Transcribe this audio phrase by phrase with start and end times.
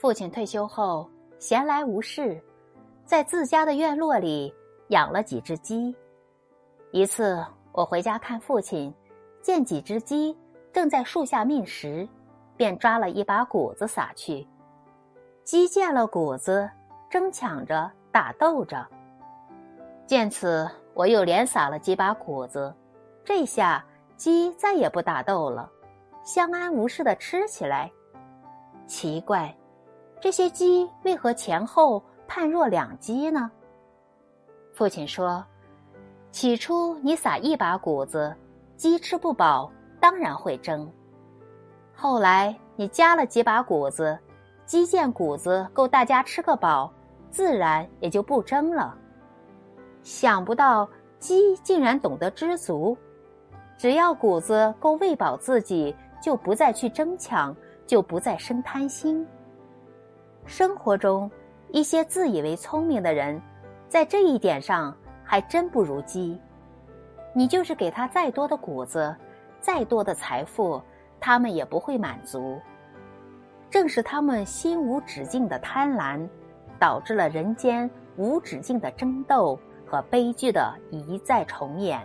[0.00, 1.06] 父亲退休后
[1.38, 2.42] 闲来无事，
[3.04, 4.50] 在自家的院落里
[4.88, 5.94] 养了几只鸡。
[6.90, 8.90] 一次我回家看父亲，
[9.42, 10.34] 见几只鸡
[10.72, 12.08] 正在树下觅食，
[12.56, 14.48] 便抓了一把谷子撒去。
[15.44, 16.66] 鸡见了谷子，
[17.10, 18.82] 争抢着打斗着。
[20.06, 22.74] 见此，我又连撒了几把谷子，
[23.22, 23.84] 这下
[24.16, 25.70] 鸡再也不打斗了，
[26.24, 27.92] 相安无事的吃起来。
[28.86, 29.54] 奇怪，
[30.20, 33.50] 这些鸡为何前后判若两鸡呢？
[34.74, 35.42] 父亲说
[36.30, 38.36] ：“起初你撒一把谷子，
[38.76, 40.90] 鸡吃不饱，当然会争。
[41.94, 44.18] 后来你加了几把谷子，
[44.66, 46.92] 鸡见谷子够大家吃个饱，
[47.30, 48.94] 自然也就不争了。
[50.02, 50.86] 想不到
[51.18, 52.96] 鸡竟然懂得知足，
[53.78, 57.56] 只要谷子够喂饱自己，就不再去争抢。”
[57.90, 59.26] 就不再生贪心。
[60.46, 61.30] 生活中，
[61.70, 63.40] 一些自以为聪明的人，
[63.88, 66.40] 在这一点上还真不如鸡。
[67.32, 69.14] 你就是给他再多的谷子，
[69.60, 70.82] 再多的财富，
[71.20, 72.60] 他们也不会满足。
[73.70, 76.28] 正是他们心无止境的贪婪，
[76.78, 79.56] 导致了人间无止境的争斗
[79.86, 82.04] 和悲剧的一再重演。